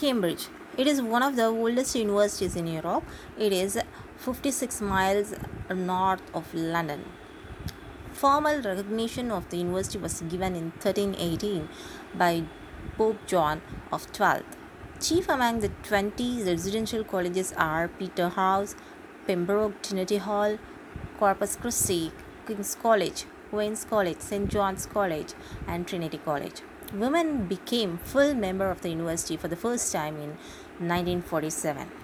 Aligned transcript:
Cambridge. 0.00 0.46
It 0.76 0.86
is 0.86 1.02
one 1.02 1.24
of 1.24 1.34
the 1.34 1.46
oldest 1.46 1.96
universities 1.96 2.54
in 2.54 2.68
Europe. 2.68 3.02
It 3.36 3.52
is 3.52 3.76
56 4.18 4.80
miles 4.80 5.34
north 5.74 6.22
of 6.32 6.54
London. 6.54 7.04
Formal 8.12 8.62
recognition 8.62 9.32
of 9.32 9.48
the 9.50 9.56
university 9.56 9.98
was 9.98 10.20
given 10.20 10.54
in 10.54 10.70
1318 10.70 11.68
by 12.14 12.44
Pope 12.96 13.26
John 13.26 13.60
of 13.90 14.06
12th. 14.12 14.54
Chief 15.00 15.28
among 15.28 15.60
the 15.60 15.70
20 15.82 16.44
residential 16.44 17.02
colleges 17.02 17.52
are 17.56 17.88
Peterhouse, 17.88 18.76
Pembroke 19.26 19.82
Trinity 19.82 20.18
Hall, 20.18 20.58
Corpus 21.18 21.56
Christi, 21.56 22.12
King's 22.46 22.76
College, 22.76 23.24
Queen's 23.50 23.84
College, 23.84 24.20
St. 24.20 24.48
John's 24.48 24.86
College, 24.86 25.34
and 25.66 25.88
Trinity 25.88 26.18
College. 26.24 26.62
Women 26.92 27.46
became 27.46 27.98
full 27.98 28.32
member 28.34 28.70
of 28.70 28.80
the 28.80 28.88
university 28.88 29.36
for 29.36 29.48
the 29.48 29.56
first 29.56 29.92
time 29.92 30.14
in 30.16 30.38
1947. 30.80 31.97